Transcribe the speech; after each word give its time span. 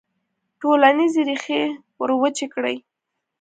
ټولنیزې 0.59 1.21
ریښې 1.27 1.61
وروچې 1.99 2.45
کړي. 2.53 2.75